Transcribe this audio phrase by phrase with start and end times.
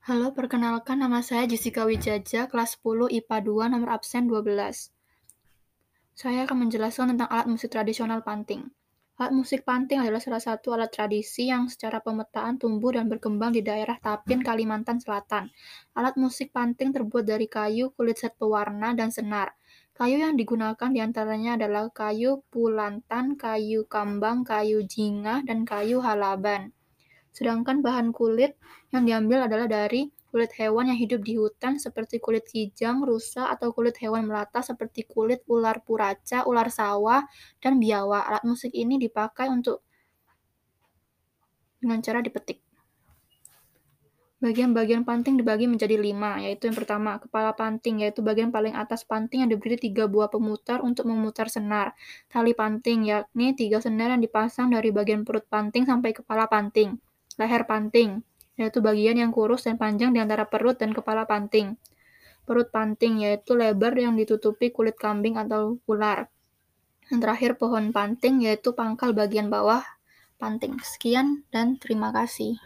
[0.00, 4.96] Halo, perkenalkan nama saya Jessica Wijaja, kelas 10 IPA 2, nomor absen 12.
[6.16, 8.72] Saya akan menjelaskan tentang alat musik tradisional panting.
[9.20, 13.60] Alat musik panting adalah salah satu alat tradisi yang secara pemetaan tumbuh dan berkembang di
[13.60, 15.52] daerah Tapin, Kalimantan Selatan.
[15.92, 19.52] Alat musik panting terbuat dari kayu, kulit set pewarna, dan senar.
[19.92, 26.72] Kayu yang digunakan di antaranya adalah kayu pulantan, kayu kambang, kayu jingah, dan kayu halaban.
[27.30, 28.58] Sedangkan bahan kulit
[28.90, 33.74] yang diambil adalah dari kulit hewan yang hidup di hutan seperti kulit kijang, rusa, atau
[33.74, 37.26] kulit hewan melata seperti kulit ular puraca, ular sawah,
[37.58, 38.22] dan biawak.
[38.30, 39.82] Alat musik ini dipakai untuk
[41.82, 42.62] dengan cara dipetik.
[44.40, 49.44] Bagian-bagian panting dibagi menjadi lima, yaitu yang pertama, kepala panting, yaitu bagian paling atas panting
[49.44, 51.92] yang diberi tiga buah pemutar untuk memutar senar.
[52.32, 56.96] Tali panting, yakni tiga senar yang dipasang dari bagian perut panting sampai kepala panting.
[57.40, 58.20] Leher panting,
[58.60, 61.80] yaitu bagian yang kurus dan panjang di antara perut dan kepala panting.
[62.44, 66.28] Perut panting, yaitu lebar yang ditutupi kulit kambing atau ular.
[67.08, 69.80] Yang terakhir, pohon panting, yaitu pangkal bagian bawah
[70.36, 70.76] panting.
[70.84, 72.60] Sekian dan terima kasih.